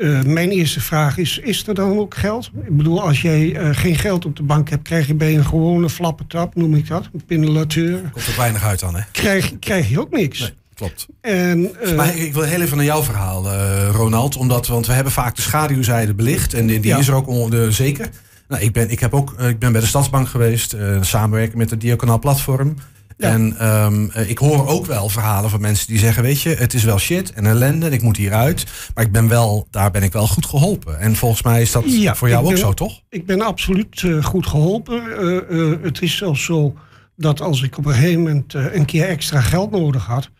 Uh, 0.00 0.22
mijn 0.22 0.50
eerste 0.50 0.80
vraag 0.80 1.18
is, 1.18 1.38
is 1.38 1.66
er 1.66 1.74
dan 1.74 1.98
ook 1.98 2.14
geld? 2.14 2.50
Ik 2.64 2.76
bedoel, 2.76 3.02
als 3.02 3.22
jij 3.22 3.40
uh, 3.40 3.68
geen 3.72 3.96
geld 3.96 4.24
op 4.24 4.36
de 4.36 4.42
bank 4.42 4.70
hebt, 4.70 4.82
krijg 4.82 5.06
je 5.06 5.14
bij 5.14 5.34
een 5.34 5.44
gewone 5.44 5.90
flappetap, 5.90 6.54
noem 6.54 6.74
ik 6.74 6.88
dat, 6.88 7.08
een 7.12 7.24
pinnellateur. 7.26 8.00
Komt 8.12 8.26
er 8.26 8.36
weinig 8.36 8.64
uit 8.64 8.80
dan, 8.80 8.96
hè? 8.96 9.02
Krijg, 9.12 9.58
krijg 9.58 9.88
je 9.88 10.00
ook 10.00 10.10
niks. 10.10 10.40
Nee, 10.40 10.52
klopt. 10.74 11.06
En, 11.20 11.70
uh, 11.84 11.96
maar 11.96 12.16
ik 12.16 12.34
wil 12.34 12.42
heel 12.42 12.60
even 12.60 12.76
naar 12.76 12.86
jouw 12.86 13.02
verhaal, 13.02 13.48
Ronald. 13.90 14.36
Omdat, 14.36 14.66
want 14.66 14.86
we 14.86 14.92
hebben 14.92 15.12
vaak 15.12 15.36
de 15.36 15.42
schaduwzijde 15.42 16.14
belicht. 16.14 16.54
En 16.54 16.66
die, 16.66 16.80
die 16.80 16.90
ja. 16.90 16.98
is 16.98 17.08
er 17.08 17.14
ook 17.14 17.28
onder, 17.28 17.72
zeker. 17.72 18.08
Nou, 18.48 18.62
ik, 18.62 18.72
ben, 18.72 18.90
ik, 18.90 19.00
heb 19.00 19.14
ook, 19.14 19.34
ik 19.40 19.58
ben 19.58 19.72
bij 19.72 19.80
de 19.80 19.86
Stadsbank 19.86 20.28
geweest, 20.28 20.76
samenwerken 21.00 21.58
met 21.58 21.70
het 21.70 21.80
Diaconaal 21.80 22.18
Platform. 22.18 22.74
En 23.20 23.66
um, 23.68 24.10
ik 24.26 24.38
hoor 24.38 24.66
ook 24.66 24.86
wel 24.86 25.08
verhalen 25.08 25.50
van 25.50 25.60
mensen 25.60 25.86
die 25.86 25.98
zeggen: 25.98 26.22
Weet 26.22 26.40
je, 26.40 26.48
het 26.48 26.74
is 26.74 26.84
wel 26.84 26.98
shit 26.98 27.32
en 27.32 27.46
ellende, 27.46 27.86
en 27.86 27.92
ik 27.92 28.02
moet 28.02 28.16
hieruit. 28.16 28.66
Maar 28.94 29.04
ik 29.04 29.12
ben 29.12 29.28
wel, 29.28 29.66
daar 29.70 29.90
ben 29.90 30.02
ik 30.02 30.12
wel 30.12 30.26
goed 30.26 30.46
geholpen. 30.46 30.98
En 30.98 31.16
volgens 31.16 31.42
mij 31.42 31.62
is 31.62 31.72
dat 31.72 31.84
ja, 31.86 32.14
voor 32.14 32.28
jou 32.28 32.46
ook 32.46 32.56
zo, 32.56 32.72
toch? 32.72 33.00
Ik 33.08 33.26
ben 33.26 33.40
absoluut 33.40 34.02
uh, 34.02 34.24
goed 34.24 34.46
geholpen. 34.46 35.02
Uh, 35.04 35.40
uh, 35.50 35.76
het 35.82 36.02
is 36.02 36.16
zelfs 36.16 36.44
zo 36.44 36.74
dat 37.16 37.40
als 37.40 37.62
ik 37.62 37.78
op 37.78 37.86
een 37.86 37.94
gegeven 37.94 38.22
moment 38.22 38.54
een 38.54 38.84
keer 38.84 39.08
extra 39.08 39.40
geld 39.40 39.70
nodig 39.70 40.06
had. 40.06 40.30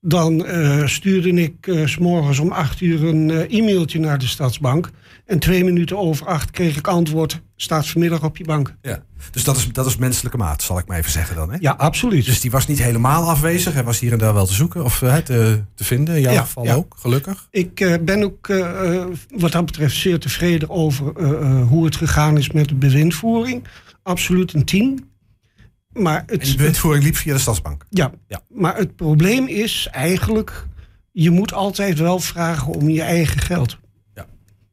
Dan 0.00 0.46
stuurde 0.84 1.30
ik 1.30 1.66
uh, 1.66 1.86
s 1.86 1.98
morgens 1.98 2.38
om 2.38 2.52
acht 2.52 2.80
uur 2.80 3.04
een 3.04 3.30
e-mailtje 3.30 3.98
naar 3.98 4.18
de 4.18 4.26
Stadsbank. 4.26 4.90
En 5.26 5.38
twee 5.38 5.64
minuten 5.64 5.98
over 5.98 6.26
acht 6.26 6.50
kreeg 6.50 6.76
ik 6.76 6.86
antwoord: 6.86 7.40
staat 7.56 7.88
vanmiddag 7.88 8.24
op 8.24 8.36
je 8.36 8.44
bank. 8.44 8.76
Ja, 8.82 9.02
dus 9.30 9.44
dat 9.44 9.56
is, 9.56 9.68
dat 9.68 9.86
is 9.86 9.96
menselijke 9.96 10.36
maat, 10.36 10.62
zal 10.62 10.78
ik 10.78 10.86
maar 10.86 10.98
even 10.98 11.10
zeggen 11.10 11.36
dan. 11.36 11.50
Hè? 11.50 11.56
Ja, 11.60 11.72
absoluut. 11.72 12.24
Dus 12.24 12.40
die 12.40 12.50
was 12.50 12.66
niet 12.66 12.82
helemaal 12.82 13.28
afwezig. 13.28 13.72
Hij 13.72 13.84
was 13.84 14.00
hier 14.00 14.12
en 14.12 14.18
daar 14.18 14.34
wel 14.34 14.46
te 14.46 14.54
zoeken 14.54 14.84
of 14.84 14.98
te, 14.98 15.62
te 15.74 15.84
vinden. 15.84 16.14
In 16.14 16.20
jouw 16.20 16.32
ja, 16.32 16.40
geval 16.40 16.64
ja. 16.64 16.74
ook, 16.74 16.96
gelukkig. 16.98 17.48
Ik 17.50 17.98
ben 18.04 18.22
ook 18.22 18.46
wat 19.28 19.52
dat 19.52 19.66
betreft 19.66 19.96
zeer 19.96 20.18
tevreden 20.18 20.70
over 20.70 21.24
hoe 21.62 21.84
het 21.84 21.96
gegaan 21.96 22.38
is 22.38 22.50
met 22.50 22.68
de 22.68 22.74
bewindvoering. 22.74 23.64
Absoluut 24.02 24.52
een 24.52 24.64
tien. 24.64 25.08
Maar 26.02 26.22
het, 26.26 26.42
en 26.42 26.48
de 26.48 26.56
bewindvoering 26.56 27.04
liep 27.04 27.16
via 27.16 27.32
de 27.32 27.38
Stadsbank? 27.38 27.84
Ja, 27.88 28.10
ja, 28.28 28.42
maar 28.48 28.76
het 28.76 28.96
probleem 28.96 29.46
is 29.46 29.88
eigenlijk... 29.90 30.66
je 31.12 31.30
moet 31.30 31.52
altijd 31.52 31.98
wel 31.98 32.18
vragen 32.18 32.72
om 32.72 32.88
je 32.88 33.02
eigen 33.02 33.40
geld. 33.40 33.78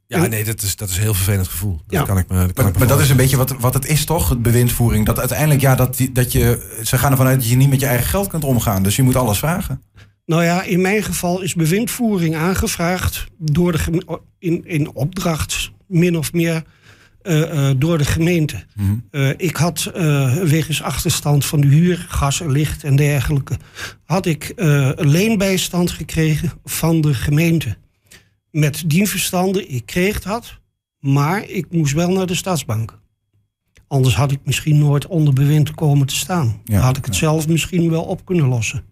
Ja, 0.08 0.26
nee, 0.26 0.44
dat 0.44 0.62
is, 0.62 0.76
dat 0.76 0.90
is 0.90 0.96
een 0.96 1.02
heel 1.02 1.14
vervelend 1.14 1.48
gevoel. 1.48 1.82
Dat 1.88 2.00
ja. 2.00 2.06
kan 2.06 2.18
ik 2.18 2.28
me, 2.28 2.36
dat 2.36 2.54
kan 2.54 2.64
maar, 2.64 2.74
ik 2.74 2.80
me 2.80 2.86
maar 2.86 2.96
dat 2.96 3.00
is 3.06 3.10
een 3.10 3.18
beetje 3.18 3.38
wat, 3.38 3.56
wat 3.60 3.74
het 3.74 3.86
is, 3.86 4.06
toch? 4.06 4.30
Het 4.30 4.42
bewindvoering. 4.42 5.06
Dat 5.06 5.20
uiteindelijk, 5.20 5.62
ja, 5.62 5.76
dat, 5.76 5.98
dat 6.14 6.32
je, 6.32 6.78
ze 6.84 6.98
gaan 6.98 7.12
ervan 7.12 7.28
uit 7.28 7.40
dat 7.40 7.50
je 7.50 7.56
niet 7.56 7.70
met 7.70 7.80
je 7.80 7.86
eigen 7.86 8.08
geld 8.08 8.28
kunt 8.28 8.44
omgaan. 8.44 8.84
Dus 8.84 8.96
je 8.96 9.04
moet 9.04 9.16
alles 9.16 9.38
vragen. 9.38 9.82
Nou 10.26 10.44
ja, 10.44 10.64
in 10.64 10.82
mijn 10.82 11.04
geval 11.04 11.42
is 11.42 11.54
bewindvoering 11.54 12.36
aangevraagd 12.36 13.26
door 13.38 13.72
de 13.72 14.20
in, 14.40 14.66
in 14.66 14.94
opdracht, 14.94 15.72
min 15.88 16.18
of 16.18 16.34
meer, 16.34 16.64
door 17.78 17.98
de 17.98 18.06
gemeente. 18.06 18.64
Mhm. 18.76 18.88
Mm 18.88 19.04
-hmm. 19.12 19.22
uh, 19.22 19.30
ik 19.38 19.56
had 19.56 19.92
wegens 20.44 20.82
achterstand 20.82 21.46
van 21.46 21.62
de 21.62 21.68
huur, 21.68 22.06
gas 22.10 22.42
en 22.42 22.52
licht 22.52 22.84
en 22.84 22.96
dergelijke, 22.96 23.58
had 24.04 24.26
ik 24.26 24.54
een 24.56 25.10
leenbijstand 25.10 25.92
gekregen 25.92 26.52
van 26.64 27.02
de 27.02 27.14
gemeente 27.14 27.78
met 28.52 28.84
dien 28.90 29.08
verstande, 29.08 29.68
ik 29.68 29.86
kreeg 29.86 30.22
dat, 30.22 30.60
maar 31.00 31.50
ik 31.50 31.66
moest 31.72 31.94
wel 31.94 32.10
naar 32.10 32.26
de 32.26 32.36
stadsbank. 32.36 33.00
Anders 33.88 34.16
had 34.16 34.32
ik 34.32 34.40
misschien 34.44 34.78
nooit 34.78 35.08
onder 35.08 35.34
bewind 35.34 35.72
komen 35.72 36.08
te 36.08 36.16
staan. 36.16 36.62
Ja, 36.64 36.80
had 36.80 36.98
ik 36.98 37.06
het 37.06 37.14
ja. 37.14 37.20
zelf 37.20 37.48
misschien 37.48 37.90
wel 37.90 38.04
op 38.04 38.26
kunnen 38.26 38.48
lossen. 38.48 38.84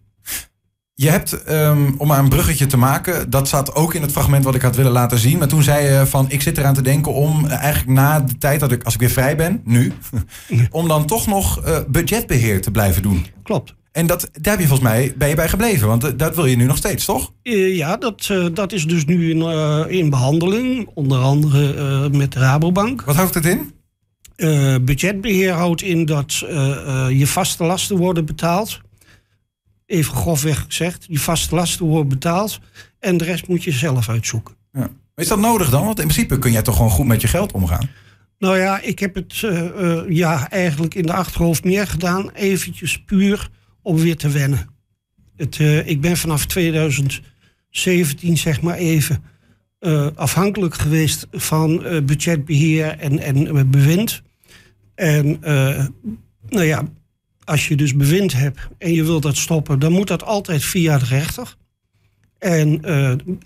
Je 0.98 1.10
hebt, 1.10 1.50
um, 1.50 1.94
om 1.98 2.06
maar 2.06 2.18
een 2.18 2.28
bruggetje 2.28 2.66
te 2.66 2.76
maken, 2.76 3.30
dat 3.30 3.46
staat 3.46 3.74
ook 3.74 3.94
in 3.94 4.02
het 4.02 4.12
fragment 4.12 4.44
wat 4.44 4.54
ik 4.54 4.62
had 4.62 4.76
willen 4.76 4.92
laten 4.92 5.18
zien. 5.18 5.38
Maar 5.38 5.48
toen 5.48 5.62
zei 5.62 5.84
je 5.84 6.06
van, 6.06 6.30
ik 6.30 6.42
zit 6.42 6.58
eraan 6.58 6.74
te 6.74 6.82
denken 6.82 7.12
om 7.12 7.46
eigenlijk 7.46 7.90
na 7.90 8.20
de 8.20 8.38
tijd 8.38 8.60
dat 8.60 8.72
ik, 8.72 8.82
als 8.82 8.94
ik 8.94 9.00
weer 9.00 9.10
vrij 9.10 9.36
ben, 9.36 9.60
nu, 9.64 9.92
om 10.70 10.88
dan 10.88 11.06
toch 11.06 11.26
nog 11.26 11.66
uh, 11.66 11.78
budgetbeheer 11.88 12.60
te 12.60 12.70
blijven 12.70 13.02
doen. 13.02 13.26
Klopt. 13.42 13.74
En 13.92 14.06
dat, 14.06 14.28
daar 14.32 14.52
heb 14.52 14.60
je 14.60 14.68
volgens 14.68 14.88
mij 14.88 15.14
ben 15.16 15.28
je 15.28 15.34
bij 15.34 15.48
gebleven, 15.48 15.88
want 15.88 16.04
uh, 16.04 16.10
dat 16.16 16.34
wil 16.34 16.46
je 16.46 16.56
nu 16.56 16.64
nog 16.64 16.76
steeds, 16.76 17.04
toch? 17.04 17.32
Uh, 17.42 17.76
ja, 17.76 17.96
dat, 17.96 18.30
dat 18.52 18.72
is 18.72 18.84
dus 18.84 19.04
nu 19.04 19.30
in, 19.30 19.42
in 19.88 20.10
behandeling, 20.10 20.90
onder 20.94 21.18
andere 21.18 22.08
met 22.08 22.32
de 22.32 22.38
Rabobank. 22.38 23.02
Wat 23.02 23.16
houdt 23.16 23.34
het 23.34 23.46
in? 23.46 23.74
budgetbeheer 24.84 25.52
houdt 25.52 25.82
in 25.82 26.04
dat 26.04 26.34
je 27.08 27.26
vaste 27.26 27.64
lasten 27.64 27.96
worden 27.96 28.24
betaald. 28.24 28.80
Even 29.86 30.14
grofweg 30.14 30.64
gezegd, 30.64 31.04
je 31.08 31.18
vaste 31.18 31.54
lasten 31.54 31.86
worden 31.86 32.08
betaald 32.08 32.60
en 32.98 33.16
de 33.16 33.24
rest 33.24 33.48
moet 33.48 33.64
je 33.64 33.72
zelf 33.72 34.08
uitzoeken. 34.08 34.54
Ja. 34.72 34.90
Is 35.14 35.28
dat 35.28 35.38
nodig 35.38 35.70
dan? 35.70 35.84
Want 35.84 35.98
in 35.98 36.08
principe 36.08 36.38
kun 36.38 36.52
jij 36.52 36.62
toch 36.62 36.76
gewoon 36.76 36.90
goed 36.90 37.06
met 37.06 37.20
je 37.20 37.28
geld 37.28 37.52
omgaan? 37.52 37.88
Nou 38.38 38.58
ja, 38.58 38.80
ik 38.80 38.98
heb 38.98 39.14
het 39.14 39.34
ja, 40.08 40.50
eigenlijk 40.50 40.94
in 40.94 41.06
de 41.06 41.12
achterhoofd 41.12 41.64
meer 41.64 41.86
gedaan, 41.86 42.30
eventjes 42.30 43.02
puur 43.02 43.50
om 43.82 43.96
weer 43.96 44.16
te 44.16 44.28
wennen. 44.28 44.68
Het, 45.36 45.58
uh, 45.58 45.88
ik 45.88 46.00
ben 46.00 46.16
vanaf 46.16 46.46
2017, 46.46 48.36
zeg 48.36 48.60
maar 48.62 48.76
even, 48.76 49.22
afhankelijk 50.14 50.74
geweest 50.74 51.26
van 51.32 51.82
budgetbeheer 52.06 52.98
en, 52.98 53.18
en 53.18 53.70
bewind. 53.70 54.22
En 54.94 55.38
nou 56.48 56.64
ja, 56.64 56.82
als 57.46 57.68
je 57.68 57.76
dus 57.76 57.94
bewind 57.94 58.32
hebt 58.32 58.58
en 58.78 58.92
je 58.92 59.04
wilt 59.04 59.22
dat 59.22 59.36
stoppen, 59.36 59.78
dan 59.78 59.92
moet 59.92 60.08
dat 60.08 60.24
altijd 60.24 60.64
via 60.64 60.98
de 60.98 61.04
rechter. 61.04 61.56
En 62.38 62.80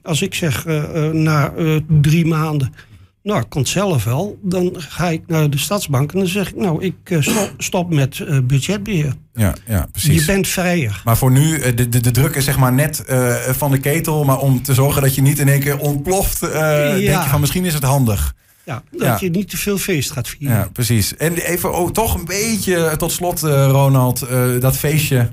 als 0.02 0.22
ik 0.22 0.34
zeg 0.34 0.64
na 1.12 1.52
drie 2.00 2.26
maanden, 2.26 2.74
nou, 3.22 3.44
het 3.48 3.68
zelf 3.68 4.04
wel. 4.04 4.38
Dan 4.42 4.74
ga 4.76 5.08
ik 5.08 5.22
naar 5.26 5.50
de 5.50 5.58
stadsbank 5.58 6.12
en 6.12 6.18
dan 6.18 6.28
zeg 6.28 6.48
ik, 6.48 6.56
nou, 6.56 6.84
ik 6.84 7.16
stop, 7.20 7.52
stop, 7.58 7.94
met 7.94 8.46
budgetbeheer. 8.46 9.14
Ja, 9.34 9.54
ja, 9.66 9.88
precies. 9.92 10.20
Je 10.20 10.32
bent 10.32 10.48
vrijer. 10.48 11.00
Maar 11.04 11.16
voor 11.16 11.30
nu, 11.30 11.74
de, 11.74 11.88
de, 11.88 12.00
de 12.00 12.10
druk 12.10 12.34
is 12.34 12.44
zeg 12.44 12.58
maar 12.58 12.72
net 12.72 13.04
uh, 13.10 13.34
van 13.36 13.70
de 13.70 13.78
ketel. 13.78 14.24
Maar 14.24 14.38
om 14.38 14.62
te 14.62 14.74
zorgen 14.74 15.02
dat 15.02 15.14
je 15.14 15.22
niet 15.22 15.38
in 15.38 15.48
één 15.48 15.60
keer 15.60 15.78
ontploft, 15.78 16.38
ja. 16.40 16.94
denk 16.94 17.22
je 17.22 17.28
van 17.28 17.40
misschien 17.40 17.64
is 17.64 17.74
het 17.74 17.82
handig. 17.82 18.34
Ja, 18.64 18.82
dat 18.90 19.00
ja. 19.00 19.16
je 19.20 19.30
niet 19.30 19.50
te 19.50 19.56
veel 19.56 19.78
feest 19.78 20.10
gaat 20.10 20.28
vieren. 20.28 20.56
Ja, 20.56 20.68
precies. 20.72 21.16
En 21.16 21.34
even 21.34 21.74
oh, 21.74 21.90
toch 21.90 22.14
een 22.14 22.24
beetje 22.24 22.94
tot 22.96 23.12
slot, 23.12 23.40
Ronald, 23.40 24.26
dat 24.60 24.76
feestje. 24.76 25.32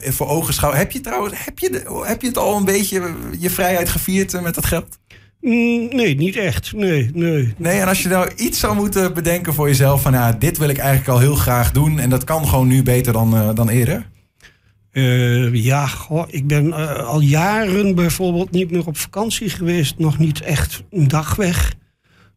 voor 0.00 0.28
ogen 0.28 0.54
schouwen. 0.54 0.80
Heb 0.80 0.92
je 0.92 1.00
trouwens, 1.00 1.34
heb 1.36 1.58
je, 1.58 2.02
heb 2.04 2.22
je 2.22 2.28
het 2.28 2.38
al 2.38 2.56
een 2.56 2.64
beetje 2.64 3.14
je 3.38 3.50
vrijheid 3.50 3.88
gevierd 3.88 4.40
met 4.42 4.54
dat 4.54 4.66
geld? 4.66 4.98
Mm, 5.46 5.88
nee, 5.88 6.16
niet 6.16 6.36
echt. 6.36 6.72
Nee, 6.72 7.10
nee. 7.14 7.54
Nee, 7.56 7.80
en 7.80 7.88
als 7.88 8.02
je 8.02 8.08
nou 8.08 8.30
iets 8.36 8.58
zou 8.58 8.76
moeten 8.76 9.14
bedenken 9.14 9.54
voor 9.54 9.66
jezelf... 9.66 10.02
van 10.02 10.12
ja, 10.12 10.32
dit 10.32 10.58
wil 10.58 10.68
ik 10.68 10.78
eigenlijk 10.78 11.08
al 11.08 11.18
heel 11.18 11.34
graag 11.34 11.72
doen... 11.72 11.98
en 11.98 12.10
dat 12.10 12.24
kan 12.24 12.48
gewoon 12.48 12.66
nu 12.66 12.82
beter 12.82 13.12
dan, 13.12 13.34
uh, 13.34 13.54
dan 13.54 13.68
eerder? 13.68 14.06
Uh, 14.92 15.54
ja, 15.54 15.86
goh, 15.86 16.24
ik 16.26 16.46
ben 16.46 16.66
uh, 16.66 17.04
al 17.04 17.20
jaren 17.20 17.94
bijvoorbeeld 17.94 18.50
niet 18.50 18.70
meer 18.70 18.86
op 18.86 18.96
vakantie 18.96 19.50
geweest. 19.50 19.98
Nog 19.98 20.18
niet 20.18 20.40
echt 20.40 20.82
een 20.90 21.08
dag 21.08 21.34
weg. 21.34 21.74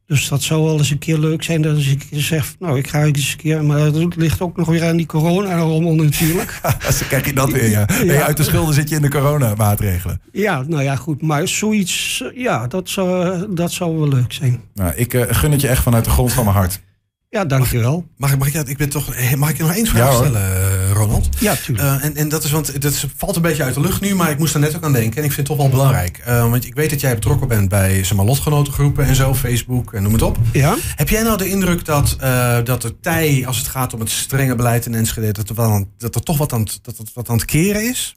Dus 0.09 0.27
dat 0.27 0.41
zou 0.41 0.63
wel 0.63 0.77
eens 0.77 0.89
een 0.89 0.97
keer 0.97 1.17
leuk 1.17 1.43
zijn 1.43 1.61
dat 1.61 1.75
als 1.75 1.87
ik 1.87 2.07
zeg, 2.11 2.55
nou 2.59 2.77
ik 2.77 2.87
ga 2.87 3.03
eens 3.03 3.31
een 3.31 3.37
keer, 3.37 3.63
maar 3.63 3.91
dat 3.91 4.15
ligt 4.15 4.41
ook 4.41 4.57
nog 4.57 4.67
weer 4.67 4.83
aan 4.83 4.97
die 4.97 5.05
corona-rommel 5.05 5.93
natuurlijk. 5.95 6.61
Zo 6.97 7.05
krijg 7.07 7.25
je 7.25 7.33
dat 7.33 7.51
weer, 7.51 7.69
ja. 7.69 7.79
ja. 7.87 8.05
Hey, 8.05 8.23
uit 8.23 8.37
de 8.37 8.43
schulden 8.43 8.73
zit 8.73 8.89
je 8.89 8.95
in 8.95 9.01
de 9.01 9.09
coronamaatregelen. 9.09 10.21
Ja, 10.31 10.63
nou 10.67 10.83
ja, 10.83 10.95
goed. 10.95 11.21
Maar 11.21 11.47
zoiets, 11.47 12.23
ja, 12.35 12.67
dat 12.67 12.89
zou, 12.89 13.45
dat 13.53 13.71
zou 13.71 13.97
wel 13.97 14.07
leuk 14.07 14.33
zijn. 14.33 14.61
Nou, 14.73 14.93
ik 14.95 15.13
uh, 15.13 15.23
gun 15.29 15.51
het 15.51 15.61
je 15.61 15.67
echt 15.67 15.83
vanuit 15.83 16.05
de 16.05 16.09
grond 16.09 16.33
van 16.33 16.43
mijn 16.43 16.55
hart. 16.55 16.81
Ja, 17.29 17.45
dankjewel. 17.45 18.05
Mag, 18.17 18.37
mag, 18.37 18.47
ik, 18.47 18.53
mag 18.53 18.61
ik, 18.61 18.69
ik 18.69 18.77
ben 18.77 18.89
toch, 18.89 19.35
mag 19.35 19.49
ik 19.49 19.57
je 19.57 19.63
nog 19.63 19.75
één 19.75 19.87
vraag 19.87 20.11
ja, 20.11 20.15
stellen, 20.15 20.88
Ronald. 20.99 21.29
Ja, 21.39 21.55
tuurlijk. 21.55 21.87
Uh, 21.87 22.05
en, 22.05 22.15
en 22.15 22.29
dat 22.29 22.43
is, 22.43 22.51
want 22.51 22.81
dat 22.81 23.05
valt 23.17 23.35
een 23.35 23.41
beetje 23.41 23.63
uit 23.63 23.73
de 23.73 23.81
lucht 23.81 24.01
nu, 24.01 24.15
maar 24.15 24.31
ik 24.31 24.37
moest 24.37 24.53
er 24.53 24.59
net 24.59 24.75
ook 24.75 24.83
aan 24.83 24.93
denken. 24.93 25.17
En 25.17 25.23
ik 25.23 25.31
vind 25.31 25.47
het 25.47 25.57
toch 25.57 25.57
wel 25.57 25.69
belangrijk. 25.69 26.23
Uh, 26.27 26.49
want 26.49 26.65
ik 26.65 26.75
weet 26.75 26.89
dat 26.89 27.01
jij 27.01 27.13
betrokken 27.13 27.47
bent 27.47 27.69
bij 27.69 28.03
zeg 28.03 28.17
maar, 28.17 28.25
lotgenotengroepen 28.25 29.05
en 29.05 29.15
zo, 29.15 29.33
Facebook 29.35 29.93
en 29.93 30.03
noem 30.03 30.13
het 30.13 30.21
op. 30.21 30.37
Ja. 30.53 30.75
Heb 30.95 31.09
jij 31.09 31.23
nou 31.23 31.37
de 31.37 31.49
indruk 31.49 31.85
dat, 31.85 32.17
uh, 32.21 32.57
dat 32.63 32.81
de 32.81 32.99
tij, 32.99 33.43
als 33.47 33.57
het 33.57 33.67
gaat 33.67 33.93
om 33.93 33.99
het 33.99 34.09
strenge 34.09 34.55
beleid 34.55 34.85
in 34.85 34.95
Enschede, 34.95 35.31
dat 35.31 35.49
er, 35.49 35.55
wel 35.55 35.71
aan, 35.71 35.89
dat 35.97 36.15
er 36.15 36.21
toch 36.21 36.37
wat 36.37 36.53
aan, 36.53 36.67
dat 36.81 36.97
het, 36.97 37.13
wat 37.13 37.29
aan 37.29 37.35
het 37.35 37.45
keren 37.45 37.89
is? 37.89 38.15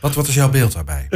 Wat, 0.00 0.14
wat 0.14 0.28
is 0.28 0.34
jouw 0.34 0.50
beeld 0.50 0.72
daarbij? 0.72 1.06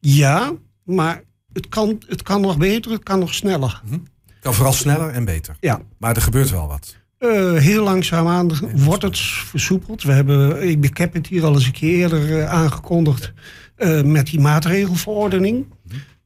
ja, 0.00 0.52
maar 0.84 1.22
het 1.52 1.68
kan, 1.68 2.02
het 2.06 2.22
kan 2.22 2.40
nog 2.40 2.56
beter, 2.56 2.92
het 2.92 3.02
kan 3.02 3.18
nog 3.18 3.34
sneller. 3.34 3.80
Mm 3.84 3.90
-hmm. 3.90 4.06
Het 4.26 4.46
kan 4.46 4.54
vooral 4.54 4.72
sneller 4.72 5.10
en 5.10 5.24
beter. 5.24 5.56
Ja. 5.60 5.80
Maar 5.98 6.16
er 6.16 6.22
gebeurt 6.22 6.50
wel 6.50 6.66
wat. 6.66 6.96
Uh, 7.18 7.54
heel 7.54 7.84
langzaamaan 7.84 8.50
wordt 8.74 9.02
het 9.02 9.18
versoepeld. 9.18 10.02
We 10.02 10.12
hebben, 10.12 10.68
ik 10.68 10.98
heb 10.98 11.12
het 11.12 11.26
hier 11.26 11.44
al 11.44 11.54
eens 11.54 11.66
een 11.66 11.72
keer 11.72 11.98
eerder 11.98 12.28
uh, 12.28 12.50
aangekondigd 12.50 13.32
uh, 13.78 14.02
met 14.02 14.26
die 14.26 14.40
maatregelverordening. 14.40 15.66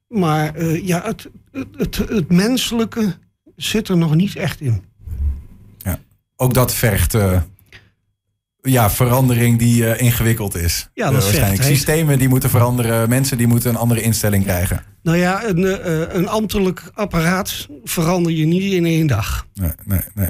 Maar 0.09 0.65
ja, 0.65 1.03
het, 1.05 1.31
het, 1.53 1.69
het, 1.77 1.97
het, 1.97 2.31
menselijke 2.31 3.15
zit 3.57 3.89
er 3.89 3.97
nog 3.97 4.15
niet 4.15 4.37
echt 4.37 4.61
in. 4.61 4.83
Ja. 5.79 5.99
Ook 6.37 6.55
dat 6.55 6.75
vergt 6.75 7.17
ja, 8.63 8.91
verandering 8.91 9.59
die 9.59 9.97
ingewikkeld 9.97 10.57
is. 10.57 10.89
Ja, 10.95 11.05
dat 11.05 11.13
waarschijnlijk. 11.13 11.63
Vergt, 11.63 11.77
Systemen 11.77 12.19
die 12.19 12.29
moeten 12.29 12.51
veranderen, 12.51 13.09
mensen 13.09 13.39
die 13.39 13.47
moeten 13.47 13.71
een 13.71 13.77
andere 13.77 14.01
instelling 14.01 14.45
krijgen. 14.45 14.83
Nou 15.03 15.17
ja, 15.17 15.45
een, 15.45 16.17
een 16.17 16.29
ambtelijk 16.29 16.83
apparaat 16.95 17.69
verander 17.85 18.33
je 18.33 18.47
niet 18.47 18.73
in 18.73 18.87
één 18.87 19.07
dag. 19.07 19.47
Nee, 19.55 19.73
nee, 19.85 20.01
nee. 20.15 20.29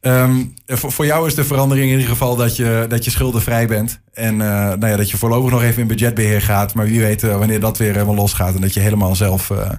Um, 0.00 0.54
voor, 0.66 0.92
voor, 0.92 1.06
jou 1.06 1.26
is 1.26 1.34
de 1.34 1.44
verandering 1.44 1.86
in 1.86 1.92
ieder 1.92 2.10
geval 2.10 2.36
dat 2.36 2.56
je, 2.56 2.86
dat 2.88 3.04
je 3.04 3.10
schuldenvrij 3.10 3.66
bent. 3.66 4.00
En 4.12 4.34
uh, 4.34 4.38
nou 4.38 4.86
ja, 4.86 4.96
dat 4.96 5.10
je 5.10 5.16
voorlopig 5.16 5.50
nog 5.50 5.62
even 5.62 5.82
in 5.82 5.88
budgetbeheer 5.88 6.42
gaat. 6.42 6.74
Maar 6.74 6.86
wie 6.86 7.00
weet 7.00 7.22
uh, 7.22 7.36
wanneer 7.36 7.60
dat 7.60 7.78
weer 7.78 7.92
helemaal 7.92 8.14
losgaat. 8.14 8.54
En 8.54 8.60
dat 8.60 8.74
je 8.74 8.80
helemaal 8.80 9.16
zelf 9.16 9.50
uh, 9.50 9.70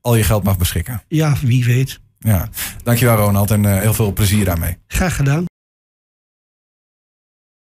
al 0.00 0.14
je 0.14 0.22
geld 0.22 0.42
mag 0.42 0.58
beschikken. 0.58 1.02
Ja, 1.08 1.34
wie 1.42 1.64
weet. 1.64 2.00
Ja, 2.18 2.48
dankjewel 2.82 3.16
Ronald 3.16 3.50
en 3.50 3.80
heel 3.80 3.94
veel 3.94 4.12
plezier 4.12 4.44
daarmee. 4.44 4.76
Graag 4.86 5.16
gedaan. 5.16 5.49